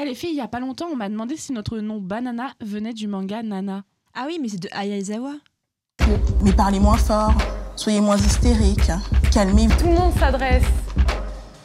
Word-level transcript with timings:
Eh 0.00 0.06
les 0.06 0.14
filles, 0.14 0.30
il 0.30 0.36
y 0.36 0.40
a 0.40 0.48
pas 0.48 0.60
longtemps, 0.60 0.86
on 0.90 0.96
m'a 0.96 1.10
demandé 1.10 1.36
si 1.36 1.52
notre 1.52 1.78
nom 1.78 2.00
Banana 2.00 2.52
venait 2.62 2.94
du 2.94 3.06
manga 3.06 3.42
Nana. 3.42 3.82
Ah 4.14 4.24
oui, 4.26 4.38
mais 4.40 4.48
c'est 4.48 4.62
de 4.62 4.68
Ayazawa. 4.72 5.32
Mais 6.42 6.52
parlez 6.52 6.80
moins 6.80 6.96
fort, 6.96 7.34
soyez 7.76 8.00
moins 8.00 8.16
hystériques, 8.16 8.90
calmez-vous. 9.30 9.76
Tout 9.76 9.88
le 9.88 9.94
monde 9.94 10.14
s'adresse 10.14 10.64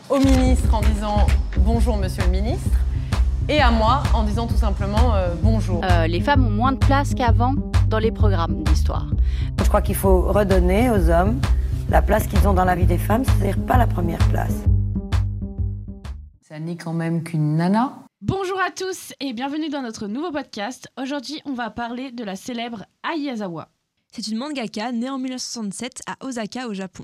au 0.09 0.19
ministre 0.19 0.73
en 0.73 0.81
disant 0.81 1.27
bonjour 1.59 1.95
monsieur 1.95 2.23
le 2.25 2.31
ministre 2.31 2.77
et 3.47 3.61
à 3.61 3.71
moi 3.71 4.03
en 4.13 4.23
disant 4.23 4.47
tout 4.47 4.57
simplement 4.57 5.15
euh, 5.15 5.33
bonjour. 5.41 5.81
Euh, 5.85 6.05
les 6.07 6.19
femmes 6.19 6.45
ont 6.45 6.51
moins 6.51 6.73
de 6.73 6.79
place 6.79 7.13
qu'avant 7.13 7.55
dans 7.87 7.99
les 7.99 8.11
programmes 8.11 8.63
d'histoire. 8.63 9.07
Je 9.57 9.67
crois 9.69 9.81
qu'il 9.81 9.95
faut 9.95 10.23
redonner 10.23 10.89
aux 10.89 11.09
hommes 11.09 11.39
la 11.89 12.01
place 12.01 12.27
qu'ils 12.27 12.45
ont 12.49 12.53
dans 12.53 12.65
la 12.65 12.75
vie 12.75 12.85
des 12.85 12.97
femmes, 12.97 13.23
c'est-à-dire 13.23 13.59
pas 13.65 13.77
la 13.77 13.87
première 13.87 14.19
place. 14.27 14.63
Ça 16.41 16.59
n'est 16.59 16.75
quand 16.75 16.93
même 16.93 17.23
qu'une 17.23 17.55
nana. 17.55 18.04
Bonjour 18.27 18.59
à 18.59 18.71
tous 18.71 19.13
et 19.19 19.33
bienvenue 19.33 19.69
dans 19.69 19.83
notre 19.83 20.07
nouveau 20.07 20.31
podcast. 20.31 20.87
Aujourd'hui, 20.99 21.43
on 21.45 21.53
va 21.53 21.69
parler 21.69 22.11
de 22.11 22.23
la 22.23 22.35
célèbre 22.35 22.83
Ayazawa. 23.03 23.69
C'est 24.11 24.27
une 24.29 24.39
mangaka 24.39 24.91
née 24.91 25.09
en 25.09 25.19
1967 25.19 26.01
à 26.07 26.25
Osaka 26.25 26.67
au 26.67 26.73
Japon. 26.73 27.03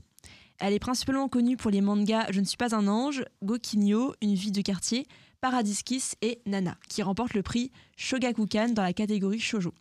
Elle 0.58 0.74
est 0.74 0.80
principalement 0.80 1.30
connue 1.30 1.58
pour 1.58 1.70
les 1.70 1.82
mangas 1.82 2.26
Je 2.32 2.40
ne 2.40 2.46
suis 2.46 2.58
pas 2.58 2.74
un 2.74 2.88
ange, 2.88 3.24
Gokinyo, 3.44 4.16
Une 4.24 4.34
vie 4.34 4.52
de 4.52 4.62
quartier, 4.62 5.06
Paradis 5.42 5.84
Kiss 5.86 6.16
et 6.24 6.42
Nana, 6.48 6.76
qui 6.90 7.04
remportent 7.04 7.36
le 7.36 7.44
prix 7.44 7.72
Shogakukan 7.98 8.70
dans 8.70 8.82
la 8.82 8.94
catégorie 8.94 9.40
shoujo. 9.40 9.76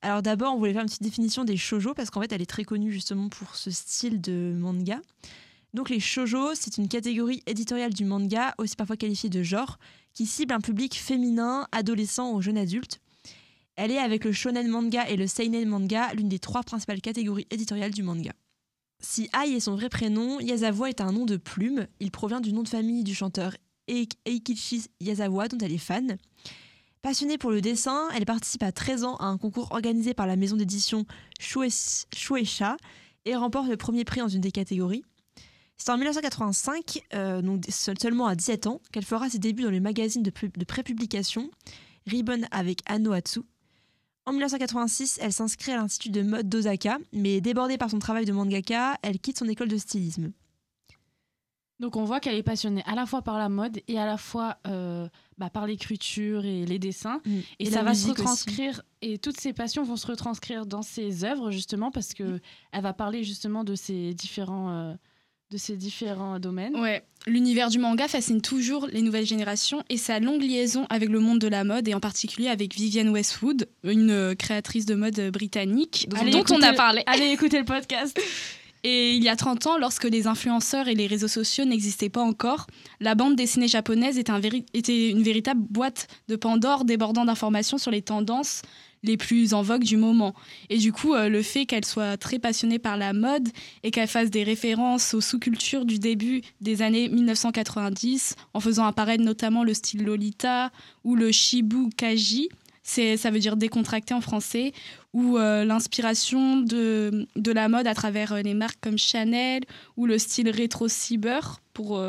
Alors 0.00 0.22
d'abord, 0.22 0.54
on 0.54 0.58
voulait 0.58 0.72
faire 0.72 0.80
une 0.80 0.88
petite 0.88 1.02
définition 1.02 1.44
des 1.44 1.58
shoujo 1.58 1.92
parce 1.92 2.08
qu'en 2.08 2.22
fait, 2.22 2.32
elle 2.32 2.40
est 2.40 2.46
très 2.46 2.64
connue 2.64 2.90
justement 2.90 3.28
pour 3.28 3.54
ce 3.54 3.70
style 3.70 4.22
de 4.22 4.54
manga. 4.58 5.02
Donc 5.74 5.90
les 5.90 6.00
shoujo, 6.00 6.54
c'est 6.54 6.78
une 6.78 6.88
catégorie 6.88 7.42
éditoriale 7.44 7.92
du 7.92 8.06
manga, 8.06 8.54
aussi 8.56 8.76
parfois 8.76 8.96
qualifiée 8.96 9.28
de 9.28 9.42
genre, 9.42 9.76
qui 10.16 10.24
cible 10.24 10.54
un 10.54 10.60
public 10.60 10.94
féminin, 10.94 11.68
adolescent 11.72 12.32
ou 12.32 12.40
jeune 12.40 12.56
adulte. 12.56 13.00
Elle 13.76 13.90
est 13.90 13.98
avec 13.98 14.24
le 14.24 14.32
shonen 14.32 14.66
manga 14.66 15.06
et 15.10 15.16
le 15.16 15.26
seinen 15.26 15.68
manga 15.68 16.12
l'une 16.14 16.30
des 16.30 16.38
trois 16.38 16.62
principales 16.62 17.02
catégories 17.02 17.46
éditoriales 17.50 17.92
du 17.92 18.02
manga. 18.02 18.32
Si 18.98 19.28
Ai 19.38 19.52
est 19.52 19.60
son 19.60 19.76
vrai 19.76 19.90
prénom, 19.90 20.40
Yazawa 20.40 20.88
est 20.88 21.02
un 21.02 21.12
nom 21.12 21.26
de 21.26 21.36
plume. 21.36 21.86
Il 22.00 22.10
provient 22.10 22.40
du 22.40 22.54
nom 22.54 22.62
de 22.62 22.68
famille 22.68 23.04
du 23.04 23.14
chanteur 23.14 23.54
Eikichi 23.88 24.86
Yazawa, 25.00 25.48
dont 25.48 25.58
elle 25.58 25.74
est 25.74 25.78
fan. 25.78 26.16
Passionnée 27.02 27.36
pour 27.36 27.50
le 27.50 27.60
dessin, 27.60 28.08
elle 28.16 28.24
participe 28.24 28.62
à 28.62 28.72
13 28.72 29.04
ans 29.04 29.16
à 29.16 29.26
un 29.26 29.36
concours 29.36 29.70
organisé 29.72 30.14
par 30.14 30.26
la 30.26 30.36
maison 30.36 30.56
d'édition 30.56 31.04
Shueisha 31.38 32.78
et 33.26 33.36
remporte 33.36 33.68
le 33.68 33.76
premier 33.76 34.04
prix 34.04 34.20
dans 34.20 34.28
une 34.28 34.40
des 34.40 34.50
catégories. 34.50 35.04
C'est 35.78 35.90
en 35.90 35.96
1985, 35.96 37.02
euh, 37.14 37.42
donc 37.42 37.64
seulement 37.68 38.26
à 38.26 38.34
17 38.34 38.66
ans, 38.66 38.80
qu'elle 38.92 39.04
fera 39.04 39.28
ses 39.28 39.38
débuts 39.38 39.62
dans 39.62 39.70
le 39.70 39.80
magazine 39.80 40.22
de, 40.22 40.32
de 40.56 40.64
prépublication 40.64 41.50
Ribbon 42.06 42.42
avec 42.50 42.80
Anno 42.86 43.12
Atsu. 43.12 43.40
En 44.24 44.32
1986, 44.32 45.18
elle 45.22 45.32
s'inscrit 45.32 45.72
à 45.72 45.76
l'Institut 45.76 46.10
de 46.10 46.22
mode 46.22 46.48
d'Osaka, 46.48 46.98
mais 47.12 47.40
débordée 47.40 47.78
par 47.78 47.90
son 47.90 47.98
travail 47.98 48.24
de 48.24 48.32
mangaka, 48.32 48.96
elle 49.02 49.18
quitte 49.20 49.38
son 49.38 49.48
école 49.48 49.68
de 49.68 49.76
stylisme. 49.76 50.32
Donc 51.78 51.96
on 51.96 52.04
voit 52.04 52.20
qu'elle 52.20 52.36
est 52.36 52.42
passionnée 52.42 52.82
à 52.86 52.94
la 52.94 53.04
fois 53.04 53.20
par 53.20 53.38
la 53.38 53.50
mode 53.50 53.80
et 53.86 53.98
à 53.98 54.06
la 54.06 54.16
fois 54.16 54.56
euh, 54.66 55.06
bah, 55.36 55.50
par 55.50 55.66
l'écriture 55.66 56.46
et 56.46 56.64
les 56.64 56.78
dessins. 56.78 57.20
Mm. 57.26 57.30
Et, 57.36 57.44
Et 57.58 57.70
ça 57.70 57.82
va 57.82 57.92
se 57.94 58.00
aussi. 58.08 58.10
retranscrire, 58.12 58.82
et 59.02 59.18
toutes 59.18 59.38
ces 59.38 59.52
passions 59.52 59.82
vont 59.84 59.96
se 59.96 60.06
retranscrire 60.06 60.64
dans 60.64 60.80
ses 60.82 61.24
œuvres 61.24 61.50
justement 61.50 61.90
parce 61.90 62.14
que 62.14 62.22
Mm. 62.24 62.40
elle 62.72 62.82
va 62.82 62.94
parler 62.94 63.24
justement 63.24 63.62
de 63.62 63.74
ces 63.74 64.14
différents, 64.14 64.70
euh, 64.70 64.94
de 65.52 65.58
ces 65.58 65.76
différents 65.76 66.38
domaines. 66.40 66.74
Ouais, 66.76 67.04
l'univers 67.26 67.68
du 67.70 67.78
manga 67.78 68.08
fascine 68.08 68.40
toujours 68.42 68.88
les 68.92 69.00
nouvelles 69.02 69.26
générations 69.26 69.82
et 69.88 69.96
sa 69.96 70.18
longue 70.18 70.42
liaison 70.42 70.86
avec 70.90 71.08
le 71.08 71.20
monde 71.20 71.38
de 71.38 71.46
la 71.48 71.62
mode 71.62 71.86
et 71.86 71.94
en 71.94 72.00
particulier 72.00 72.48
avec 72.48 72.74
Vivienne 72.74 73.10
Westwood, 73.10 73.68
une 73.84 74.10
euh, 74.10 74.34
créatrice 74.34 74.86
de 74.86 74.94
mode 74.96 75.30
britannique 75.30 76.08
dont, 76.10 76.16
on 76.50 76.62
a 76.62 76.70
le- 76.72 76.76
parlé. 76.76 77.02
Allez 77.06 77.26
écouter 77.26 77.58
le 77.58 77.64
podcast. 77.64 78.18
Et 78.88 79.14
il 79.14 79.24
y 79.24 79.28
a 79.28 79.34
30 79.34 79.66
ans, 79.66 79.78
lorsque 79.78 80.04
les 80.04 80.28
influenceurs 80.28 80.86
et 80.86 80.94
les 80.94 81.08
réseaux 81.08 81.26
sociaux 81.26 81.64
n'existaient 81.64 82.10
pas 82.10 82.20
encore, 82.22 82.68
la 83.00 83.16
bande 83.16 83.34
dessinée 83.34 83.66
japonaise 83.66 84.16
était, 84.16 84.30
un 84.30 84.38
véri- 84.38 84.64
était 84.74 85.10
une 85.10 85.24
véritable 85.24 85.60
boîte 85.60 86.06
de 86.28 86.36
Pandore 86.36 86.84
débordant 86.84 87.24
d'informations 87.24 87.78
sur 87.78 87.90
les 87.90 88.02
tendances 88.02 88.62
les 89.06 89.16
plus 89.16 89.54
en 89.54 89.62
vogue 89.62 89.84
du 89.84 89.96
moment. 89.96 90.34
Et 90.68 90.78
du 90.78 90.92
coup, 90.92 91.14
euh, 91.14 91.28
le 91.28 91.42
fait 91.42 91.66
qu'elle 91.66 91.84
soit 91.84 92.16
très 92.16 92.38
passionnée 92.38 92.78
par 92.78 92.96
la 92.96 93.12
mode 93.12 93.48
et 93.82 93.90
qu'elle 93.90 94.08
fasse 94.08 94.30
des 94.30 94.42
références 94.42 95.14
aux 95.14 95.20
sous-cultures 95.20 95.84
du 95.84 95.98
début 95.98 96.42
des 96.60 96.82
années 96.82 97.08
1990, 97.08 98.36
en 98.54 98.60
faisant 98.60 98.84
apparaître 98.84 99.22
notamment 99.22 99.64
le 99.64 99.74
style 99.74 100.04
Lolita 100.04 100.70
ou 101.04 101.16
le 101.16 101.32
Shibukaji, 101.32 102.48
ça 102.82 103.30
veut 103.30 103.40
dire 103.40 103.56
décontracté 103.56 104.14
en 104.14 104.20
français, 104.20 104.72
ou 105.12 105.38
euh, 105.38 105.64
l'inspiration 105.64 106.58
de, 106.58 107.26
de 107.34 107.52
la 107.52 107.68
mode 107.68 107.86
à 107.86 107.94
travers 107.94 108.32
euh, 108.32 108.42
les 108.42 108.54
marques 108.54 108.78
comme 108.80 108.98
Chanel 108.98 109.62
ou 109.96 110.06
le 110.06 110.18
style 110.18 110.50
rétro 110.50 110.88
cyber 110.88 111.60
pour 111.72 112.00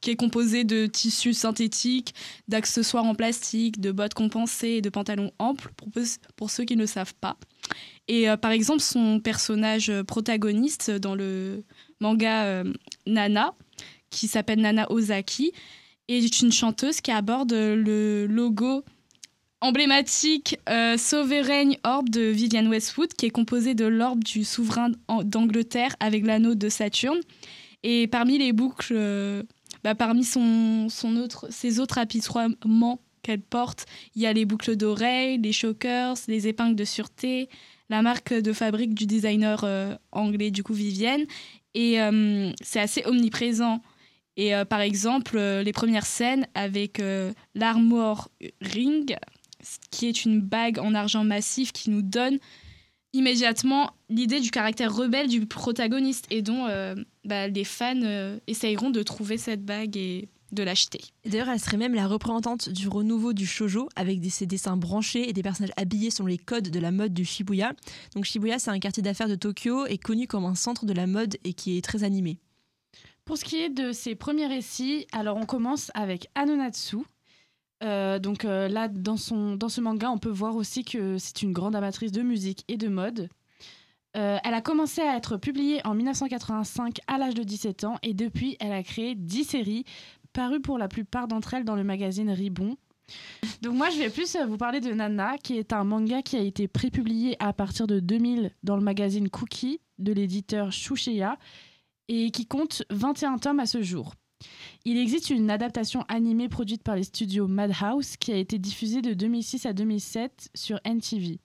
qui 0.00 0.10
est 0.10 0.16
composé 0.16 0.64
de 0.64 0.86
tissus 0.86 1.34
synthétiques, 1.34 2.14
d'accessoires 2.48 3.04
en 3.04 3.14
plastique, 3.14 3.80
de 3.80 3.92
bottes 3.92 4.14
compensées 4.14 4.68
et 4.68 4.80
de 4.80 4.90
pantalons 4.90 5.32
amples 5.38 5.70
pour, 6.36 6.50
ceux 6.50 6.64
qui 6.64 6.76
ne 6.76 6.86
savent 6.86 7.14
pas. 7.14 7.36
Et 8.06 8.28
euh, 8.28 8.36
par 8.36 8.52
exemple, 8.52 8.80
son 8.80 9.20
personnage 9.20 9.92
protagoniste 10.02 10.90
dans 10.90 11.14
le 11.14 11.64
manga 12.00 12.44
euh, 12.44 12.72
Nana, 13.06 13.54
qui 14.10 14.28
s'appelle 14.28 14.60
Nana 14.60 14.90
Ozaki, 14.90 15.52
est 16.08 16.40
une 16.40 16.52
chanteuse 16.52 17.00
qui 17.00 17.10
aborde 17.10 17.52
le 17.52 18.26
logo 18.26 18.84
emblématique 19.60 20.58
euh, 20.68 20.96
Sovereign 20.96 21.76
Orb 21.84 22.08
de 22.08 22.22
Vivienne 22.22 22.68
Westwood, 22.68 23.12
qui 23.12 23.26
est 23.26 23.30
composé 23.30 23.74
de 23.74 23.86
l'orbe 23.86 24.22
du 24.22 24.44
souverain 24.44 24.90
d'Angleterre 25.24 25.96
avec 26.00 26.24
l'anneau 26.24 26.54
de 26.54 26.68
Saturne. 26.68 27.20
Et 27.82 28.06
parmi 28.06 28.38
les 28.38 28.52
boucles, 28.52 28.94
euh, 28.96 29.42
bah, 29.84 29.94
parmi 29.94 30.24
ses 30.24 31.80
autres 31.80 31.98
apitoiements 31.98 33.00
qu'elle 33.22 33.40
porte, 33.40 33.86
il 34.14 34.22
y 34.22 34.26
a 34.26 34.32
les 34.32 34.44
boucles 34.44 34.76
d'oreilles, 34.76 35.38
les 35.38 35.52
chokers, 35.52 36.16
les 36.28 36.48
épingles 36.48 36.76
de 36.76 36.84
sûreté, 36.84 37.48
la 37.90 38.02
marque 38.02 38.32
de 38.32 38.52
fabrique 38.52 38.94
du 38.94 39.06
designer 39.06 39.64
euh, 39.64 39.94
anglais, 40.12 40.50
du 40.50 40.62
coup 40.62 40.74
Vivienne. 40.74 41.26
Et 41.74 42.00
euh, 42.00 42.50
c'est 42.62 42.80
assez 42.80 43.04
omniprésent. 43.06 43.82
Et 44.36 44.54
euh, 44.54 44.64
par 44.64 44.80
exemple, 44.80 45.38
les 45.38 45.72
premières 45.72 46.06
scènes 46.06 46.46
avec 46.54 47.02
l'Armor 47.54 48.30
Ring, 48.60 49.16
qui 49.90 50.06
est 50.06 50.24
une 50.24 50.40
bague 50.40 50.78
en 50.78 50.94
argent 50.94 51.24
massif 51.24 51.72
qui 51.72 51.90
nous 51.90 52.02
donne 52.02 52.38
immédiatement 53.12 53.90
l'idée 54.10 54.40
du 54.40 54.50
caractère 54.50 54.94
rebelle 54.94 55.28
du 55.28 55.46
protagoniste 55.46 56.26
et 56.30 56.42
dont 56.42 56.66
bah, 57.28 57.46
les 57.46 57.64
fans 57.64 58.02
euh, 58.02 58.38
essayeront 58.46 58.90
de 58.90 59.02
trouver 59.02 59.38
cette 59.38 59.64
bague 59.64 59.96
et 59.96 60.28
de 60.52 60.62
l'acheter. 60.62 61.00
Et 61.24 61.30
D'ailleurs, 61.30 61.50
elle 61.50 61.60
serait 61.60 61.76
même 61.76 61.94
la 61.94 62.06
représentante 62.06 62.70
du 62.70 62.88
renouveau 62.88 63.34
du 63.34 63.46
shoujo 63.46 63.88
avec 63.96 64.20
des, 64.20 64.30
ses 64.30 64.46
dessins 64.46 64.78
branchés 64.78 65.28
et 65.28 65.32
des 65.34 65.42
personnages 65.42 65.74
habillés 65.76 66.10
selon 66.10 66.26
les 66.26 66.38
codes 66.38 66.70
de 66.70 66.80
la 66.80 66.90
mode 66.90 67.12
du 67.12 67.24
Shibuya. 67.24 67.72
Donc 68.14 68.24
Shibuya, 68.24 68.58
c'est 68.58 68.70
un 68.70 68.78
quartier 68.78 69.02
d'affaires 69.02 69.28
de 69.28 69.34
Tokyo 69.34 69.86
et 69.86 69.98
connu 69.98 70.26
comme 70.26 70.46
un 70.46 70.54
centre 70.54 70.86
de 70.86 70.94
la 70.94 71.06
mode 71.06 71.36
et 71.44 71.52
qui 71.52 71.76
est 71.76 71.82
très 71.82 72.02
animé. 72.02 72.38
Pour 73.26 73.36
ce 73.36 73.44
qui 73.44 73.56
est 73.56 73.68
de 73.68 73.92
ses 73.92 74.14
premiers 74.14 74.46
récits, 74.46 75.06
alors 75.12 75.36
on 75.36 75.44
commence 75.44 75.90
avec 75.94 76.28
Anonatsu. 76.34 76.96
Euh, 77.84 78.18
donc 78.18 78.46
euh, 78.46 78.68
là, 78.68 78.88
dans, 78.88 79.18
son, 79.18 79.54
dans 79.54 79.68
ce 79.68 79.82
manga, 79.82 80.10
on 80.10 80.18
peut 80.18 80.30
voir 80.30 80.56
aussi 80.56 80.82
que 80.82 81.18
c'est 81.18 81.42
une 81.42 81.52
grande 81.52 81.76
amatrice 81.76 82.10
de 82.10 82.22
musique 82.22 82.64
et 82.68 82.78
de 82.78 82.88
mode. 82.88 83.28
Euh, 84.16 84.38
elle 84.42 84.54
a 84.54 84.60
commencé 84.60 85.02
à 85.02 85.16
être 85.16 85.36
publiée 85.36 85.86
en 85.86 85.94
1985 85.94 86.98
à 87.06 87.18
l'âge 87.18 87.34
de 87.34 87.42
17 87.42 87.84
ans 87.84 87.96
et 88.02 88.14
depuis, 88.14 88.56
elle 88.60 88.72
a 88.72 88.82
créé 88.82 89.14
10 89.14 89.44
séries 89.44 89.84
parues 90.32 90.60
pour 90.60 90.78
la 90.78 90.88
plupart 90.88 91.28
d'entre 91.28 91.54
elles 91.54 91.64
dans 91.64 91.76
le 91.76 91.84
magazine 91.84 92.30
Ribbon. 92.30 92.76
Donc 93.62 93.74
moi, 93.74 93.90
je 93.90 93.98
vais 93.98 94.10
plus 94.10 94.36
euh, 94.36 94.46
vous 94.46 94.56
parler 94.56 94.80
de 94.80 94.92
Nana, 94.92 95.38
qui 95.38 95.56
est 95.56 95.72
un 95.72 95.84
manga 95.84 96.22
qui 96.22 96.36
a 96.36 96.40
été 96.40 96.68
prépublié 96.68 97.36
à 97.38 97.52
partir 97.52 97.86
de 97.86 98.00
2000 98.00 98.52
dans 98.62 98.76
le 98.76 98.82
magazine 98.82 99.28
Cookie 99.28 99.80
de 99.98 100.12
l'éditeur 100.12 100.72
Shushea 100.72 101.36
et 102.08 102.30
qui 102.30 102.46
compte 102.46 102.82
21 102.90 103.38
tomes 103.38 103.60
à 103.60 103.66
ce 103.66 103.82
jour. 103.82 104.14
Il 104.84 104.96
existe 104.96 105.30
une 105.30 105.50
adaptation 105.50 106.04
animée 106.08 106.48
produite 106.48 106.82
par 106.82 106.96
les 106.96 107.02
studios 107.02 107.48
Madhouse 107.48 108.16
qui 108.16 108.32
a 108.32 108.36
été 108.36 108.58
diffusée 108.58 109.02
de 109.02 109.14
2006 109.14 109.66
à 109.66 109.72
2007 109.72 110.50
sur 110.54 110.78
NTV. 110.84 111.40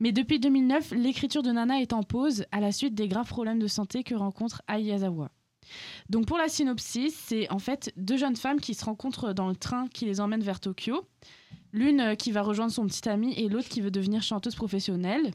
Mais 0.00 0.12
depuis 0.12 0.38
2009, 0.38 0.92
l'écriture 0.92 1.42
de 1.42 1.50
Nana 1.50 1.80
est 1.80 1.92
en 1.92 2.02
pause 2.02 2.44
à 2.52 2.60
la 2.60 2.72
suite 2.72 2.94
des 2.94 3.08
graves 3.08 3.28
problèmes 3.28 3.58
de 3.58 3.66
santé 3.66 4.04
que 4.04 4.14
rencontre 4.14 4.62
Ayazawa. 4.68 5.30
Donc 6.08 6.26
pour 6.26 6.38
la 6.38 6.48
synopsis, 6.48 7.14
c'est 7.14 7.50
en 7.50 7.58
fait 7.58 7.92
deux 7.96 8.16
jeunes 8.16 8.36
femmes 8.36 8.60
qui 8.60 8.74
se 8.74 8.84
rencontrent 8.84 9.32
dans 9.34 9.48
le 9.48 9.56
train 9.56 9.86
qui 9.88 10.04
les 10.06 10.20
emmène 10.20 10.42
vers 10.42 10.60
Tokyo. 10.60 11.04
L'une 11.72 12.00
euh, 12.00 12.14
qui 12.14 12.32
va 12.32 12.40
rejoindre 12.42 12.72
son 12.72 12.86
petit 12.86 13.06
ami 13.08 13.34
et 13.34 13.48
l'autre 13.48 13.68
qui 13.68 13.80
veut 13.82 13.90
devenir 13.90 14.22
chanteuse 14.22 14.54
professionnelle. 14.54 15.30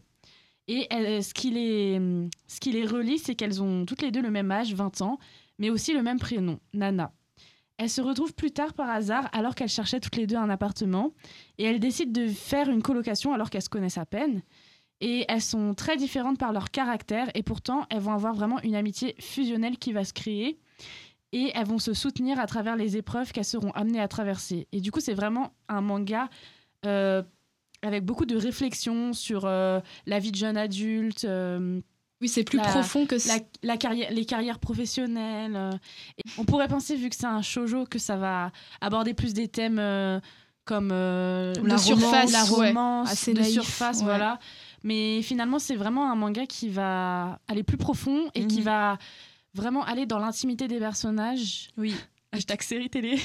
Et 0.68 0.88
elles- 0.90 1.24
ce, 1.24 1.34
qui 1.34 1.52
les, 1.52 2.00
ce 2.48 2.60
qui 2.60 2.72
les 2.72 2.86
relie, 2.88 3.20
c'est 3.20 3.36
qu'elles 3.36 3.62
ont 3.62 3.86
toutes 3.86 4.02
les 4.02 4.10
deux 4.12 4.22
le 4.22 4.32
même 4.32 4.50
âge, 4.50 4.74
20 4.74 5.02
ans, 5.02 5.20
mais 5.60 5.70
aussi 5.70 5.94
le 5.94 6.02
même 6.02 6.20
prénom, 6.20 6.60
Nana. 6.74 7.12
Elles 7.78 7.90
se 7.90 8.02
retrouvent 8.02 8.34
plus 8.34 8.52
tard 8.52 8.74
par 8.74 8.90
hasard 8.90 9.30
alors 9.34 9.56
qu'elles 9.56 9.70
cherchaient 9.70 10.00
toutes 10.00 10.16
les 10.16 10.28
deux 10.28 10.36
un 10.36 10.50
appartement 10.50 11.14
et 11.58 11.64
elles 11.64 11.80
décident 11.80 12.12
de 12.12 12.28
faire 12.28 12.70
une 12.70 12.84
colocation 12.84 13.34
alors 13.34 13.50
qu'elles 13.50 13.64
se 13.64 13.70
connaissent 13.70 13.98
à 13.98 14.06
peine. 14.06 14.42
Et 15.02 15.26
elles 15.28 15.42
sont 15.42 15.74
très 15.74 15.98
différentes 15.98 16.38
par 16.38 16.54
leur 16.54 16.72
caractère 16.72 17.30
et 17.34 17.44
pourtant 17.44 17.86
elles 17.90 18.00
vont 18.00 18.14
avoir 18.14 18.34
vraiment 18.34 18.62
une 18.62 18.76
amitié 18.76 19.16
fusionnelle 19.20 19.78
qui 19.78 19.92
va 19.92 20.06
se 20.06 20.14
créer 20.14 20.60
et 21.34 21.52
elles 21.56 21.66
vont 21.66 21.80
se 21.80 21.94
soutenir 21.94 22.40
à 22.40 22.46
travers 22.46 22.76
les 22.76 22.96
épreuves 22.96 23.32
qu'elles 23.32 23.44
seront 23.44 23.72
amenées 23.72 24.00
à 24.00 24.08
traverser. 24.08 24.68
Et 24.72 24.80
du 24.80 24.92
coup 24.92 25.00
c'est 25.00 25.16
vraiment 25.16 25.52
un 25.68 25.82
manga 25.82 26.30
euh, 26.86 27.24
avec 27.82 28.06
beaucoup 28.06 28.26
de 28.26 28.38
réflexions 28.38 29.14
sur 29.14 29.46
euh, 29.46 29.82
la 30.06 30.20
vie 30.20 30.32
de 30.32 30.38
jeune 30.38 30.58
adulte. 30.58 31.26
euh, 31.26 31.82
Oui, 32.24 32.30
c'est 32.30 32.46
plus 32.46 32.58
La- 32.58 32.64
profond 32.64 33.06
que 33.06 33.16
la, 33.28 33.40
la 33.64 33.76
carrière, 33.76 34.10
les 34.10 34.26
carrières 34.26 34.58
professionnelles. 34.60 35.58
euh, 35.58 35.72
et 36.18 36.22
on 36.38 36.46
pourrait 36.46 36.70
penser, 36.70 36.96
vu 36.96 37.10
que 37.10 37.18
c'est 37.18 37.26
un 37.26 37.42
shoujo, 37.42 37.84
que 37.86 38.00
ça 38.00 38.16
va 38.16 38.52
aborder 38.80 39.14
plus 39.14 39.34
des 39.34 39.50
thèmes 39.50 39.78
euh, 39.78 40.22
comme 40.64 40.92
euh, 40.94 41.54
la 41.66 41.78
surface, 41.78 42.32
romance, 42.32 42.32
la 42.32 42.44
ouais, 42.58 42.68
romance, 42.70 43.12
assez 43.12 43.34
de 43.34 43.42
naïf, 43.42 43.52
surface, 43.54 43.98
ouais. 43.98 44.06
voilà. 44.06 44.40
Mais 44.86 45.22
finalement, 45.22 45.60
c'est 45.60 45.76
vraiment 45.76 46.10
un 46.10 46.16
manga 46.16 46.46
qui 46.46 46.70
va 46.70 47.40
aller 47.50 47.64
plus 47.64 47.76
profond 47.76 48.30
et 48.36 48.48
qui 48.48 48.60
Mhm. 48.60 48.64
va 48.64 48.98
vraiment 49.54 49.84
aller 49.84 50.06
dans 50.06 50.20
l'intimité 50.20 50.70
des 50.70 50.80
personnages. 50.80 51.72
Oui. 51.78 51.94
Hashtag 52.32 52.62
série 52.62 52.90
télé. 52.90 53.20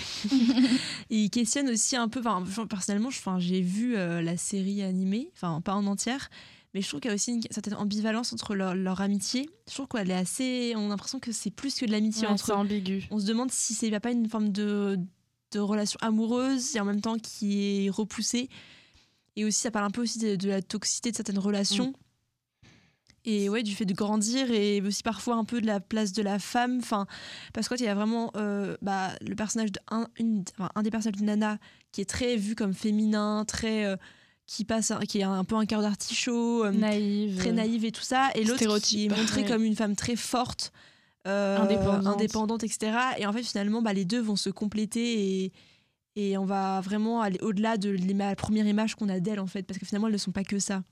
Et 1.10 1.16
il 1.24 1.30
questionne 1.30 1.68
aussi 1.70 1.94
un 1.94 2.08
peu, 2.08 2.20
personnellement, 2.68 3.10
j'ai 3.38 3.60
vu 3.60 3.94
la 3.94 4.36
série 4.36 4.82
animée, 4.82 5.30
enfin 5.34 5.60
pas 5.60 5.74
en 5.74 5.86
entière, 5.86 6.28
mais 6.74 6.82
je 6.82 6.88
trouve 6.88 7.00
qu'il 7.00 7.08
y 7.08 7.12
a 7.12 7.14
aussi 7.14 7.32
une 7.32 7.42
certaine 7.50 7.74
ambivalence 7.74 8.32
entre 8.32 8.54
leur, 8.54 8.74
leur 8.74 9.00
amitié. 9.00 9.48
Je 9.68 9.74
trouve 9.74 9.88
qu'elle 9.88 10.10
est 10.10 10.14
assez, 10.14 10.74
on 10.76 10.86
a 10.86 10.88
l'impression 10.88 11.18
que 11.18 11.32
c'est 11.32 11.50
plus 11.50 11.74
que 11.78 11.86
de 11.86 11.90
l'amitié 11.92 12.26
Ouais, 12.26 12.32
entre 12.32 12.46
c'est 12.46 12.52
ambigu. 12.52 13.06
On 13.10 13.18
se 13.18 13.26
demande 13.26 13.50
si 13.50 13.74
c'est 13.74 13.90
pas 14.00 14.10
une 14.10 14.28
forme 14.28 14.50
de, 14.50 14.98
de 15.52 15.60
relation 15.60 15.98
amoureuse 16.02 16.76
et 16.76 16.80
en 16.80 16.84
même 16.84 17.00
temps 17.00 17.16
qui 17.18 17.86
est 17.86 17.90
repoussée. 17.90 18.48
Et 19.36 19.44
aussi, 19.44 19.60
ça 19.60 19.70
parle 19.70 19.86
un 19.86 19.90
peu 19.90 20.02
aussi 20.02 20.18
de, 20.18 20.36
de 20.36 20.48
la 20.48 20.62
toxicité 20.62 21.10
de 21.10 21.16
certaines 21.16 21.38
relations. 21.38 21.94
Et 23.24 23.48
ouais, 23.48 23.62
du 23.62 23.74
fait 23.74 23.84
de 23.84 23.94
grandir 23.94 24.50
et 24.50 24.80
aussi 24.80 25.02
parfois 25.02 25.34
un 25.36 25.44
peu 25.44 25.60
de 25.60 25.66
la 25.66 25.80
place 25.80 26.12
de 26.12 26.22
la 26.22 26.38
femme. 26.38 26.78
Enfin, 26.80 27.06
parce 27.52 27.68
qu'il 27.68 27.80
y 27.80 27.86
a 27.88 27.94
vraiment 27.94 28.30
euh, 28.36 28.76
bah, 28.80 29.10
le 29.20 29.34
personnage 29.34 29.70
de 29.70 29.80
un, 29.90 30.08
une, 30.18 30.44
enfin, 30.52 30.70
un 30.74 30.82
des 30.82 30.90
personnages 30.90 31.20
de 31.20 31.24
Nana 31.24 31.58
qui 31.92 32.00
est 32.00 32.08
très 32.08 32.36
vu 32.36 32.54
comme 32.54 32.74
féminin, 32.74 33.44
très 33.46 33.84
euh, 33.84 33.96
qui 34.48 34.64
passe, 34.64 34.92
qui 35.08 35.18
est 35.18 35.22
un 35.24 35.44
peu 35.44 35.54
un 35.56 35.66
cœur 35.66 35.82
d'artichaut, 35.82 36.64
euh, 36.64 36.72
Naïve. 36.72 37.36
très 37.36 37.52
naïve 37.52 37.84
et 37.84 37.92
tout 37.92 38.02
ça, 38.02 38.30
et 38.34 38.42
l'autre 38.44 38.78
qui 38.80 39.04
est 39.04 39.08
montrée 39.10 39.42
Ouais. 39.42 39.46
comme 39.46 39.62
une 39.62 39.76
femme 39.76 39.94
très 39.94 40.16
forte, 40.16 40.72
euh, 41.26 41.58
Indépendante. 41.58 42.06
indépendante, 42.06 42.64
etc. 42.64 42.92
Et 43.18 43.26
en 43.26 43.32
fait, 43.34 43.42
finalement, 43.42 43.82
bah, 43.82 43.92
les 43.92 44.06
deux 44.06 44.20
vont 44.20 44.36
se 44.36 44.48
compléter 44.48 45.44
et, 45.44 45.52
et 46.16 46.38
on 46.38 46.46
va 46.46 46.80
vraiment 46.80 47.20
aller 47.20 47.38
au-delà 47.42 47.76
de 47.76 47.94
la 48.16 48.34
première 48.36 48.66
image 48.66 48.94
qu'on 48.94 49.10
a 49.10 49.20
d'elle, 49.20 49.38
en 49.38 49.46
fait, 49.46 49.62
parce 49.64 49.78
que 49.78 49.84
finalement, 49.84 50.06
elles 50.06 50.14
ne 50.14 50.18
sont 50.18 50.32
pas 50.32 50.44
que 50.44 50.58
ça. 50.58 50.82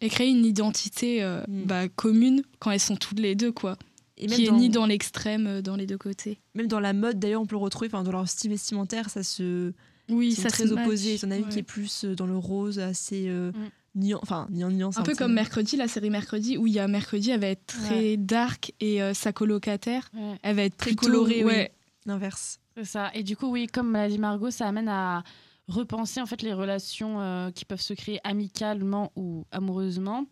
Et 0.00 0.08
créer 0.08 0.30
une 0.30 0.46
identité 0.46 1.22
euh, 1.22 1.42
Mm. 1.46 1.62
bah, 1.66 1.88
commune 1.88 2.42
quand 2.60 2.70
elles 2.70 2.80
sont 2.80 2.96
toutes 2.96 3.20
les 3.20 3.34
deux, 3.34 3.52
quoi. 3.52 3.76
Et 4.16 4.26
qui 4.26 4.44
est 4.44 4.48
dans, 4.48 4.56
ni 4.56 4.70
dans 4.70 4.86
l'extrême, 4.86 5.46
euh, 5.46 5.62
dans 5.62 5.76
les 5.76 5.86
deux 5.86 5.98
côtés. 5.98 6.40
même 6.54 6.66
dans 6.66 6.80
la 6.80 6.94
mode, 6.94 7.18
d'ailleurs, 7.18 7.42
on 7.42 7.46
peut 7.46 7.56
le 7.56 7.60
retrouver, 7.62 7.88
enfin, 7.92 8.02
dans 8.02 8.12
leur 8.12 8.26
style 8.28 8.50
vestimentaire, 8.50 9.10
ça 9.10 9.22
se 9.22 9.72
Oui, 10.12 10.28
ils 10.28 10.34
sont 10.36 10.42
ça 10.42 10.50
très 10.50 10.66
se 10.66 10.72
opposés. 10.72 11.18
T'en 11.18 11.30
as 11.30 11.36
une 11.36 11.48
qui 11.48 11.58
est 11.58 11.62
plus 11.62 12.04
euh, 12.04 12.14
dans 12.14 12.26
le 12.26 12.36
rose, 12.36 12.78
assez 12.78 13.28
euh, 13.28 13.52
Mm. 13.94 14.14
enfin, 14.22 14.46
nuan- 14.50 14.70
nuance. 14.72 14.96
Un 14.98 15.02
peu 15.02 15.14
comme 15.14 15.34
Mercredi, 15.34 15.76
la 15.76 15.86
série 15.88 16.08
Mercredi, 16.10 16.56
où 16.56 16.66
il 16.66 16.72
y 16.72 16.78
a 16.78 16.88
Mercredi, 16.88 17.30
elle 17.30 17.40
va 17.40 17.48
être 17.48 17.66
très 17.66 18.16
dark 18.16 18.72
et 18.80 19.02
euh, 19.02 19.12
sa 19.14 19.32
colocataire, 19.32 20.08
Ouais. 20.14 20.38
elle 20.42 20.56
va 20.56 20.62
être 20.62 20.76
Très 20.78 20.90
plutôt- 20.92 21.06
colorée, 21.06 21.44
oui. 21.44 21.52
ouais. 21.52 21.72
L'inverse. 22.06 22.58
C'est 22.76 22.84
ça. 22.84 23.10
Et 23.14 23.22
du 23.22 23.36
coup, 23.36 23.48
oui, 23.50 23.66
comme 23.66 23.92
l'a 23.92 24.08
dit 24.08 24.18
Margot, 24.18 24.50
ça 24.50 24.66
amène 24.66 24.88
à 24.88 25.22
repenser 25.68 26.20
en 26.20 26.26
fait 26.26 26.42
les 26.42 26.52
relations 26.54 27.20
euh, 27.20 27.50
qui 27.50 27.64
peuvent 27.64 27.80
se 27.80 27.92
créer 27.94 28.18
amicalement 28.24 29.12
ou 29.14 29.44
amoureusement. 29.52 30.24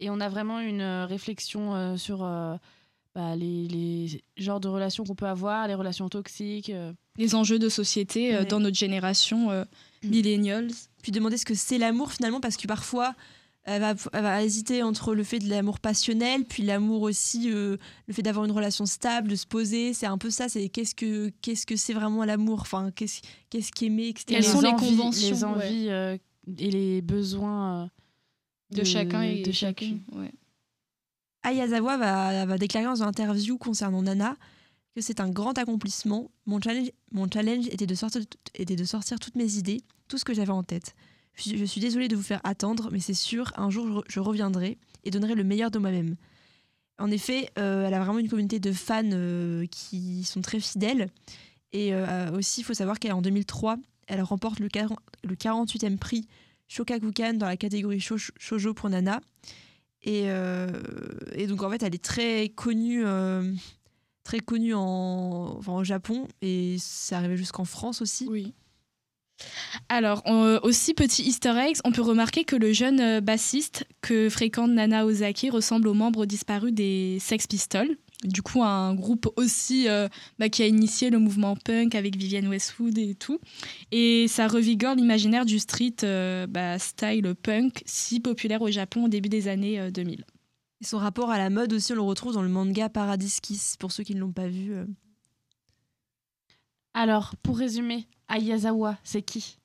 Et 0.00 0.10
on 0.10 0.20
a 0.20 0.28
vraiment 0.28 0.60
une 0.60 0.80
euh, 0.82 1.06
réflexion 1.06 1.74
euh, 1.74 1.96
sur 1.96 2.22
euh, 2.24 2.54
bah, 3.18 3.34
les, 3.34 3.66
les 3.66 4.22
genres 4.36 4.60
de 4.60 4.68
relations 4.68 5.02
qu'on 5.04 5.16
peut 5.16 5.26
avoir, 5.26 5.66
les 5.66 5.74
relations 5.74 6.08
toxiques. 6.08 6.70
euh. 6.70 6.92
les 7.16 7.34
enjeux 7.34 7.58
de 7.58 7.68
société 7.68 8.32
euh, 8.32 8.40
Ouais. 8.40 8.44
dans 8.46 8.60
notre 8.60 8.76
génération 8.76 9.50
euh, 9.50 9.64
millennials. 10.04 10.70
Puis 11.02 11.10
demander 11.10 11.36
ce 11.36 11.44
que 11.44 11.54
c'est 11.54 11.78
l'amour 11.78 12.12
finalement, 12.12 12.40
parce 12.40 12.56
que 12.56 12.68
parfois, 12.68 13.14
elle 13.64 13.80
va, 13.80 13.94
elle 14.12 14.22
va 14.22 14.42
hésiter 14.44 14.84
entre 14.84 15.14
le 15.16 15.24
fait 15.24 15.40
de 15.40 15.48
l'amour 15.50 15.80
passionnel, 15.80 16.44
puis 16.44 16.62
l'amour 16.62 17.02
aussi, 17.02 17.50
euh, 17.52 17.76
le 18.06 18.14
fait 18.14 18.22
d'avoir 18.22 18.44
une 18.44 18.52
relation 18.52 18.86
stable, 18.86 19.28
de 19.28 19.36
se 19.36 19.46
poser. 19.46 19.94
C'est 19.94 20.06
un 20.06 20.16
peu 20.16 20.30
ça. 20.30 20.48
C'est 20.48 20.68
qu'est-ce 20.68 20.94
que 20.94 21.30
qu'est-ce 21.42 21.66
que 21.66 21.74
c'est 21.76 21.92
vraiment 21.94 22.24
l'amour? 22.24 22.60
Enfin, 22.60 22.92
qu'est-ce 22.94 23.20
qu'est-ce 23.50 23.72
qu'aimer, 23.72 24.08
etc. 24.08 24.24
Quelles 24.28 24.44
sont 24.44 24.60
les 24.60 24.68
envies- 24.68 24.86
conventions, 24.96 25.30
Les 25.34 25.44
ouais. 25.44 25.50
envies 25.50 25.88
euh, 25.90 26.16
et 26.58 26.70
les 26.70 27.02
besoins 27.02 27.82
euh, 27.82 28.76
De, 28.78 28.84
chacun 28.84 29.22
et 29.22 29.42
de 29.42 29.50
chacune. 29.52 30.00
Ouais. 30.12 30.30
Ayazawa 31.42 31.96
va, 31.96 32.46
va 32.46 32.58
déclarer 32.58 32.84
dans 32.86 33.02
une 33.02 33.08
interview 33.08 33.58
concernant 33.58 34.02
Nana 34.02 34.36
que 34.94 35.00
c'est 35.00 35.20
un 35.20 35.28
grand 35.30 35.56
accomplissement. 35.58 36.30
Mon 36.46 36.60
challenge, 36.60 37.66
était, 37.68 37.86
de 37.86 37.94
sortir, 37.94 39.18
toutes 39.20 39.36
mes 39.36 39.54
idées, 39.56 39.80
tout 40.08 40.18
ce 40.18 40.24
que 40.24 40.34
j'avais 40.34 40.50
en 40.52 40.62
tête. 40.64 40.94
Je, 41.34 41.64
suis- 41.64 41.80
désolée 41.80 42.08
de 42.08 42.16
vous 42.16 42.22
faire 42.22 42.40
attendre, 42.42 42.88
mais 42.90 42.98
c'est 42.98 43.14
sûr, 43.14 43.52
un 43.56 43.70
jour 43.70 43.86
je, 43.86 43.92
re- 43.92 44.04
je 44.08 44.18
reviendrai 44.20 44.76
et 45.04 45.10
donnerai 45.12 45.36
le 45.36 45.44
meilleur 45.44 45.70
de 45.70 45.78
moi-même. 45.78 46.16
En 46.98 47.12
effet, 47.12 47.50
euh, 47.58 47.86
elle 47.86 47.94
a 47.94 48.00
vraiment 48.00 48.18
une 48.18 48.28
communauté 48.28 48.58
de 48.58 48.72
fans 48.72 49.02
euh, 49.12 49.64
qui 49.66 50.24
sont 50.24 50.40
très 50.40 50.58
fidèles. 50.58 51.10
Et 51.72 51.94
euh, 51.94 52.32
aussi, 52.32 52.62
il 52.62 52.64
faut 52.64 52.74
savoir 52.74 52.98
qu'en 52.98 53.22
2003, 53.22 53.76
elle 54.08 54.20
remporte 54.22 54.58
le, 54.58 54.68
40 54.68 54.98
le 55.22 55.34
48e 55.36 55.96
prix 55.98 56.26
Shokakukan 56.66 57.34
dans 57.34 57.46
la 57.46 57.56
catégorie 57.56 58.00
shou- 58.00 58.32
shoujo 58.36 58.74
pour 58.74 58.90
Nana. 58.90 59.20
Et, 60.02 60.24
et 61.38 61.46
donc 61.46 61.62
en 61.62 61.70
fait, 61.70 61.82
elle 61.82 61.94
est 61.94 62.04
très 62.04 62.48
connue, 62.50 63.02
euh, 63.06 63.50
très 64.24 64.40
connue 64.40 64.74
en, 64.74 65.56
enfin, 65.58 65.72
au 65.72 65.84
Japon 65.84 66.28
et 66.42 66.76
c'est 66.78 67.14
arrivé 67.14 67.36
jusqu'en 67.36 67.64
France 67.64 68.02
aussi. 68.02 68.26
Oui. 68.28 68.52
Alors, 69.88 70.22
on- 70.26 70.58
aussi 70.64 70.94
petit 70.94 71.22
easter 71.22 71.54
eggs, 71.56 71.76
on 71.84 71.92
peut 71.92 72.02
remarquer 72.02 72.44
que 72.44 72.56
le 72.56 72.72
jeune 72.72 73.00
euh, 73.00 73.20
bassiste 73.20 73.84
que 74.00 74.28
fréquente 74.28 74.72
Nana 74.72 75.06
Ozaki 75.06 75.48
ressemble 75.50 75.86
aux 75.88 75.94
membres 75.94 76.26
disparus 76.26 76.72
des 76.72 77.18
Sex 77.20 77.46
Pistols. 77.46 77.96
Du 78.24 78.42
coup, 78.42 78.64
un 78.64 78.94
groupe 78.96 79.28
aussi 79.36 79.88
euh, 79.88 80.08
bah, 80.40 80.48
qui 80.48 80.64
a 80.64 80.66
initié 80.66 81.08
le 81.08 81.20
mouvement 81.20 81.54
punk 81.54 81.94
avec 81.94 82.16
Vivienne 82.16 82.48
Westwood 82.48 82.98
et 82.98 83.14
tout. 83.14 83.38
Et 83.92 84.26
ça 84.26 84.48
revigore 84.48 84.96
l'imaginaire 84.96 85.46
du 85.46 85.60
street 85.60 85.94
euh, 86.02 86.48
bah, 86.48 86.80
style 86.80 87.32
punk 87.40 87.80
si 87.86 88.18
populaire 88.18 88.60
au 88.62 88.72
Japon 88.72 89.04
au 89.04 89.08
début 89.08 89.28
des 89.28 89.46
années 89.46 89.78
euh, 89.78 89.92
2000. 89.92 90.24
Et 90.80 90.84
son 90.84 90.98
rapport 90.98 91.30
à 91.30 91.38
la 91.38 91.50
mode 91.50 91.72
aussi, 91.72 91.92
on 91.92 91.96
le 91.96 92.02
retrouve 92.02 92.34
dans 92.34 92.42
le 92.42 92.48
manga 92.48 92.88
Paradise 92.88 93.40
Kiss, 93.40 93.76
pour 93.78 93.90
ceux 93.92 94.04
qui 94.04 94.14
ne 94.14 94.20
l'ont 94.20 94.32
pas 94.32 94.48
vu. 94.48 94.72
euh. 94.72 94.86
Alors, 96.94 97.34
pour 97.42 97.58
résumer, 97.58 98.06
Ayazawa, 98.28 98.98
c'est 99.04 99.22
qui? 99.22 99.58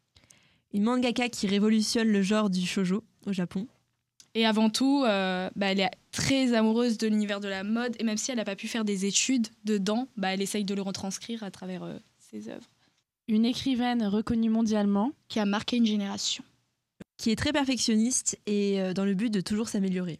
Une 0.74 0.84
mangaka 0.84 1.30
qui 1.30 1.48
révolutionne 1.48 2.08
le 2.08 2.22
genre 2.22 2.50
du 2.50 2.66
shoujo 2.66 3.04
au 3.26 3.34
Japon. 3.34 3.68
Et 4.36 4.46
avant 4.48 4.72
tout, 4.72 5.04
euh, 5.06 5.50
bah, 5.56 5.68
elle 5.68 5.80
est 5.80 5.92
très 6.12 6.54
amoureuse 6.54 6.98
de 6.98 7.06
l'univers 7.08 7.40
de 7.40 7.48
la 7.48 7.64
mode. 7.64 7.96
Et 8.00 8.04
même 8.04 8.18
si 8.18 8.32
elle 8.32 8.38
n'a 8.38 8.46
pas 8.46 8.56
pu 8.56 8.68
faire 8.68 8.84
des 8.84 9.06
études 9.06 9.48
dedans, 9.64 10.08
bah, 10.18 10.34
elle 10.34 10.42
essaye 10.42 10.66
de 10.66 10.74
le 10.74 10.82
retranscrire 10.82 11.44
à 11.44 11.52
travers 11.52 11.84
euh, 11.84 11.98
ses 12.18 12.50
œuvres. 12.50 12.68
Une 13.28 13.46
écrivaine 13.46 14.04
reconnue 14.04 14.50
mondialement. 14.50 15.12
Qui 15.28 15.40
a 15.40 15.46
marqué 15.46 15.78
une 15.78 15.86
génération. 15.86 16.44
qui 17.18 17.30
est 17.30 17.36
très 17.36 17.54
perfectionniste 17.54 18.40
et 18.48 18.82
euh, 18.82 18.94
dans 18.94 19.06
le 19.06 19.14
but 19.14 19.30
de 19.30 19.42
toujours 19.42 19.70
s'améliorer. 19.70 20.20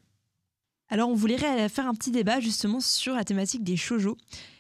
Alors 0.94 1.10
on 1.10 1.16
voulait 1.16 1.40
faire 1.70 1.88
un 1.88 1.96
petit 1.96 2.12
débat 2.12 2.40
justement 2.40 2.80
sur 2.80 3.16
la 3.16 3.24
thématique 3.24 3.64
des 3.64 3.76
shoujo, 3.76 4.16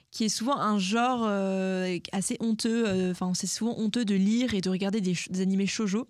qui 0.09 0.23
est 0.23 0.29
souvent 0.29 0.57
un 0.57 0.79
genre 0.79 1.25
euh, 1.27 1.99
assez 2.11 2.37
honteux, 2.39 2.85
euh, 2.87 3.11
enfin 3.11 3.33
c'est 3.35 3.45
souvent 3.45 3.77
honteux 3.77 4.03
de 4.03 4.15
lire 4.15 4.55
et 4.55 4.61
de 4.61 4.71
regarder 4.71 4.99
des, 4.99 5.13
animés 5.39 5.67
shoujo. 5.67 6.07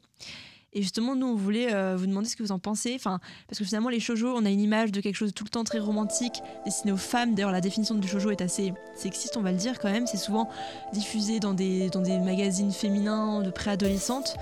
Et 0.72 0.82
justement, 0.82 1.16
nous, 1.16 1.28
on 1.28 1.36
voulait 1.36 1.74
euh, 1.74 1.98
vous 1.98 2.08
demander 2.08 2.30
ce 2.30 2.38
que 2.38 2.42
vous 2.42 2.54
en 2.54 2.58
pensez. 2.58 2.94
Enfin, 2.96 3.20
parce 3.48 3.60
que 3.60 3.66
finalement, 3.66 3.90
les 3.90 4.00
shoujo, 4.00 4.34
on 4.36 4.44
a 4.44 4.50
une 4.50 4.62
image 4.62 4.92
de 4.92 5.02
quelque 5.02 5.18
chose 5.18 5.32
tout 5.32 5.44
le 5.44 5.50
temps 5.50 5.64
très 5.64 5.78
romantique, 5.78 6.42
destiné 6.66 6.94
aux 6.94 6.98
femmes. 6.98 7.36
D'ailleurs, 7.36 7.52
la 7.52 7.62
définition 7.62 7.94
du 7.94 8.08
shoujo 8.08 8.32
est 8.32 8.42
assez 8.42 8.74
sexiste, 8.96 9.36
on 9.38 9.42
va 9.42 9.52
le 9.52 9.58
dire 9.58 9.78
quand 9.78 9.92
même. 9.92 10.08
C'est 10.08 10.18
souvent 10.18 10.50
diffusé 10.94 11.40
dans 11.40 11.54
des, 11.54 11.90
dans 11.90 12.02
des 12.02 12.18
magazines 12.18 12.72
féminins 12.72 13.44
de 13.44 13.52
préadolescentes. 13.52 14.36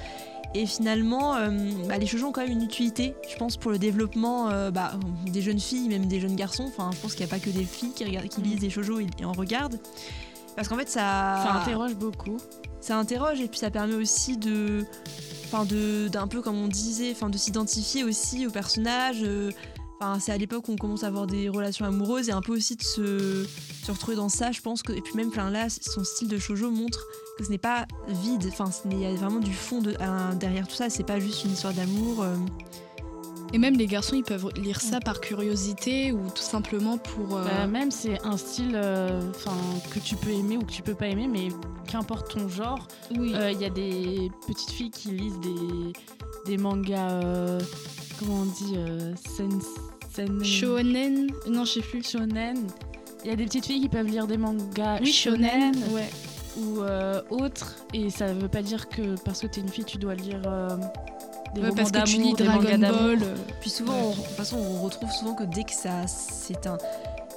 Et 0.54 0.66
finalement, 0.66 1.36
euh, 1.36 1.50
bah, 1.88 1.98
les 1.98 2.06
shoujo 2.06 2.28
ont 2.28 2.32
quand 2.34 2.42
même 2.42 2.52
une 2.52 2.64
utilité, 2.64 3.16
je 3.32 3.38
pense, 3.38 3.56
pour 3.56 3.72
le 3.72 3.80
développement 3.80 4.50
euh, 4.50 4.70
bah, 4.70 4.94
des 5.26 5.42
jeunes 5.42 5.60
filles, 5.60 5.88
même 5.88 6.08
des 6.08 6.20
jeunes 6.20 6.36
garçons. 6.36 6.66
Enfin, 6.68 6.90
je 6.94 6.98
pense 7.00 7.16
qu'il 7.16 7.26
n'y 7.26 7.32
a 7.32 7.34
pas 7.36 7.40
que 7.40 7.50
des 7.50 7.64
filles 7.64 7.94
qui, 7.96 8.04
regardent, 8.04 8.28
qui 8.28 8.42
lisent 8.42 8.60
des 8.60 8.70
shoujo 8.70 9.00
et, 9.00 9.08
et 9.20 9.26
en 9.26 9.32
regardent. 9.32 9.80
Parce 10.56 10.68
qu'en 10.68 10.76
fait, 10.76 10.90
ça, 10.90 11.42
Ça 11.46 11.54
interroge 11.62 11.96
beaucoup. 11.96 12.36
ça 12.82 12.98
interroge 12.98 13.40
et 13.40 13.48
puis 13.48 13.60
ça 13.60 13.72
permet 13.72 13.94
aussi 13.96 14.36
de 14.36 14.86
enfin 15.46 15.66
d'un 15.66 16.28
peu 16.28 16.42
comme 16.42 16.58
on 16.58 16.68
disait 16.68 17.12
enfin 17.12 17.30
de 17.30 17.38
s'identifier 17.38 18.04
aussi 18.04 18.46
au 18.48 18.52
personnage 18.52 19.20
euh, 19.24 19.52
enfin 20.02 20.20
c'est 20.20 20.32
à 20.32 20.38
l'époque 20.38 20.68
où 20.68 20.72
on 20.72 20.78
commence 20.78 21.04
à 21.04 21.08
avoir 21.08 21.28
des 21.28 21.48
relations 21.50 21.86
amoureuses 21.86 22.30
et 22.30 22.32
un 22.32 22.42
peu 22.42 22.54
aussi 22.54 22.76
de 22.76 22.82
se, 22.84 23.46
se 23.86 23.92
retrouver 23.92 24.16
dans 24.18 24.30
ça 24.30 24.52
je 24.52 24.62
pense 24.62 24.82
que 24.82 24.94
et 24.94 25.02
puis 25.02 25.14
même 25.16 25.28
enfin 25.30 25.50
là 25.50 25.68
son 25.70 26.04
style 26.04 26.28
de 26.28 26.38
shoujo 26.40 26.72
montre 26.72 27.06
que 27.38 27.46
ce 27.46 27.50
n'est 27.52 27.58
pas 27.58 27.86
vide. 28.08 28.46
Enfin, 28.52 28.70
il 28.92 29.00
y 29.00 29.06
a 29.06 29.14
vraiment 29.16 29.40
du 29.40 29.54
fond 29.54 29.80
de- 29.82 29.96
derrière 30.36 30.68
tout 30.68 30.76
ça. 30.76 30.90
C'est 30.90 31.04
pas 31.06 31.20
juste 31.20 31.44
une 31.46 31.52
histoire 31.52 31.74
d'amour. 31.74 32.24
euh. 32.24 32.36
Et 33.54 33.58
même 33.58 33.76
les 33.78 33.86
garçons, 33.88 34.16
ils 34.16 34.24
peuvent 34.24 34.50
lire 34.58 34.80
ça 34.80 35.00
par 35.00 35.20
curiosité 35.22 36.12
ou 36.14 36.30
tout 36.30 36.42
simplement 36.42 36.98
pour. 36.98 37.38
euh, 37.38 37.44
Bah, 37.46 37.68
même 37.68 37.90
c'est 37.92 38.22
un 38.26 38.38
style 38.38 38.74
euh, 38.76 39.22
que 39.92 40.00
tu 40.00 40.16
peux 40.18 40.30
aimer 40.32 40.58
ou 40.58 40.62
que 40.62 40.72
tu 40.72 40.82
peux 40.84 40.94
pas 40.96 41.08
aimer, 41.08 41.28
mais 41.28 41.50
qu'importe 41.88 42.32
ton 42.34 42.48
genre, 42.48 42.88
oui. 43.18 43.34
euh, 43.36 43.52
il 43.52 43.60
y 43.62 43.66
a 43.66 43.70
des 43.70 44.32
petites 44.48 44.72
filles 44.72 44.92
qui 44.92 45.10
lisent 45.12 45.40
des, 45.40 45.94
des 46.46 46.58
mangas, 46.58 47.12
euh, 47.24 47.60
comment 48.20 48.42
on 48.42 48.46
dit, 48.46 48.76
euh, 48.78 49.14
sen- 50.14 50.44
Shonen 50.44 51.28
Non, 51.50 51.66
je 51.66 51.74
sais 51.74 51.82
plus. 51.82 52.04
shonen. 52.08 52.58
Il 53.24 53.30
y 53.30 53.34
a 53.34 53.36
des 53.36 53.46
petites 53.46 53.66
filles 53.66 53.82
qui 53.82 53.90
peuvent 53.90 54.08
lire 54.08 54.28
des 54.28 54.38
mangas 54.38 55.00
Oui, 55.02 55.12
shonen. 55.12 55.74
shonen 55.74 55.94
Ouais. 55.94 56.10
ou 56.58 56.82
euh, 56.82 57.22
autres, 57.30 57.76
et 57.94 58.10
ça 58.10 58.34
veut 58.34 58.48
pas 58.48 58.62
dire 58.62 58.90
que 58.90 59.16
parce 59.24 59.42
que 59.42 59.48
t'es 59.48 59.62
une 59.62 59.70
fille 59.70 59.86
tu 59.86 59.98
dois 59.98 60.16
lire 60.16 60.42
euh, 60.48 60.70
des 61.54 61.62
Ouais, 61.62 61.70
romans 61.70 61.76
parce 61.76 61.92
que 61.92 62.04
tu 62.04 62.18
lis 62.22 62.34
des 62.34 62.44
mangas 62.46 62.78
Dragon 62.78 62.78
d'amour. 62.80 63.02
Ball. 63.02 63.24
euh, 63.24 63.36
Puis 63.62 63.70
souvent, 63.70 63.94
on- 63.94 64.10
de 64.12 64.16
toute 64.16 64.26
façon, 64.36 64.58
on 64.58 64.82
retrouve 64.84 65.12
souvent 65.12 65.34
que 65.36 65.44
dès 65.44 65.64
que 65.64 65.72
ça, 65.74 66.08
c'est 66.08 66.66
un, 66.68 66.78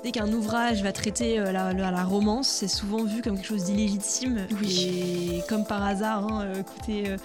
dès 0.02 0.10
qu'un 0.10 0.32
ouvrage 0.32 0.82
va 0.82 0.92
traiter 0.92 1.38
euh, 1.38 1.52
la, 1.52 1.72
la, 1.74 1.90
la 1.90 2.04
romance, 2.04 2.48
c'est 2.48 2.68
souvent 2.68 3.04
vu 3.04 3.20
comme 3.22 3.36
quelque 3.36 3.46
chose 3.46 3.64
d'illégitime. 3.64 4.46
Oui. 4.60 5.36
Et 5.38 5.42
comme 5.48 5.64
par 5.66 5.84
hasard, 5.84 6.26
hein, 6.32 6.42
euh, 6.46 6.60
écoutez, 6.60 7.10
euh, 7.10 7.16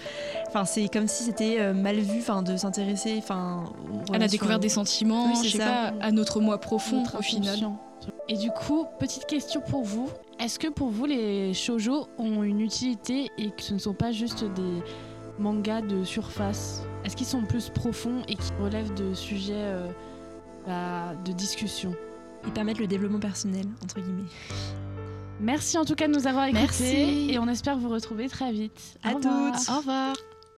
enfin, 0.50 0.66
c'est 0.66 0.88
comme 0.90 1.08
si 1.08 1.24
c'était 1.24 1.60
euh, 1.60 1.74
mal 1.74 1.98
vu, 2.00 2.20
enfin, 2.20 2.42
de 2.44 2.58
s'intéresser, 2.58 3.16
enfin, 3.18 3.64
à 4.14 4.18
la 4.18 4.28
découverte 4.28 4.62
des 4.62 4.70
sentiments, 4.70 5.28
Oui, 5.28 5.36
c'est 5.38 5.48
je 5.48 5.52
sais 5.54 5.58
ça. 5.60 5.92
pas, 5.98 6.06
à 6.06 6.12
notre 6.12 6.42
moi 6.42 6.60
profond 6.60 7.00
Notre 7.02 7.20
au 7.20 7.22
final. 7.22 7.58
Et 8.28 8.38
du 8.38 8.50
coup, 8.52 8.86
petite 9.00 9.26
question 9.26 9.62
pour 9.62 9.84
vous. 9.84 10.10
Est-ce 10.40 10.58
que 10.60 10.68
pour 10.68 10.90
vous, 10.90 11.06
les 11.06 11.54
shoujo 11.54 12.08
ont 12.18 12.44
une 12.44 12.62
utilité 12.62 13.30
et 13.38 13.52
que 13.52 13.62
ce 13.62 13.74
ne 13.74 13.80
sont 13.80 13.94
pas 13.94 14.12
juste 14.12 14.44
des 14.44 14.84
mangas 15.38 15.82
de 15.82 16.04
surface? 16.04 16.84
Est-ce 17.04 17.16
qu'ils 17.16 17.28
sont 17.28 17.42
plus 17.44 17.70
profonds 17.70 18.22
et 18.28 18.36
qui 18.36 18.52
relèvent 18.62 18.94
de 18.94 19.14
sujets 19.14 19.54
euh, 19.56 19.88
bah, 20.66 21.14
de 21.26 21.32
discussion? 21.34 21.94
Ils 22.46 22.52
permettent 22.54 22.80
le 22.80 22.88
développement 22.88 23.20
personnel, 23.20 23.66
entre 23.84 24.00
guillemets. 24.00 24.30
Merci 25.42 25.78
en 25.78 25.86
tout 25.86 25.96
cas 25.96 26.08
de 26.08 26.14
nous 26.14 26.28
avoir 26.28 26.46
écoutés 26.46 26.64
Merci. 26.64 27.32
et 27.32 27.40
on 27.40 27.48
espère 27.48 27.78
vous 27.78 27.90
retrouver 27.90 28.28
très 28.30 28.52
vite. 28.52 28.98
À 29.04 29.12
Au 29.12 29.16
revoir. 29.16 29.58
toutes. 29.58 29.70
Au 29.70 29.78
revoir. 29.78 30.14